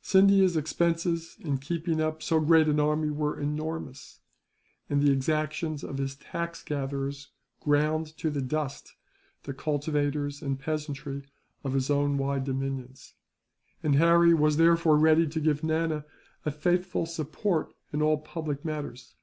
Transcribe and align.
Scindia's 0.00 0.56
expenses 0.56 1.36
in 1.38 1.58
keeping 1.58 2.00
up 2.00 2.24
so 2.24 2.40
great 2.40 2.66
an 2.66 2.80
army 2.80 3.08
were 3.08 3.38
enormous, 3.38 4.18
and 4.90 5.00
the 5.00 5.12
exactions 5.12 5.84
of 5.84 5.98
his 5.98 6.16
tax 6.16 6.64
gatherers 6.64 7.30
ground 7.60 8.08
to 8.16 8.30
the 8.30 8.40
dust 8.42 8.96
the 9.44 9.54
cultivators 9.54 10.42
and 10.42 10.58
peasantry 10.58 11.22
of 11.62 11.74
his 11.74 11.88
own 11.88 12.18
wide 12.18 12.42
dominions; 12.42 13.14
and 13.80 13.94
Harry 13.94 14.34
was 14.34 14.56
therefore 14.56 14.98
ready 14.98 15.28
to 15.28 15.38
give 15.38 15.62
Nana 15.62 16.04
a 16.44 16.50
faithful 16.50 17.06
support 17.06 17.72
in 17.92 18.02
all 18.02 18.18
public 18.18 18.64
matters. 18.64 19.14